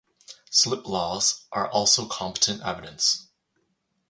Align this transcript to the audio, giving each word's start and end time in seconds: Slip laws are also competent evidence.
Slip 0.49 0.87
laws 0.87 1.45
are 1.51 1.69
also 1.69 2.07
competent 2.07 2.63
evidence. 2.63 3.27